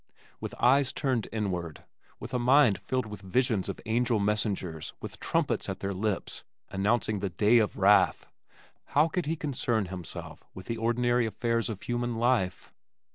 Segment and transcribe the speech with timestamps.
[0.39, 1.83] With eyes turned inward,
[2.19, 7.19] with a mind filled with visions of angel messengers with trumpets at their lips announcing
[7.19, 8.25] "The Day of Wrath,"
[8.97, 12.73] how could he concern himself with the ordinary affairs of human life?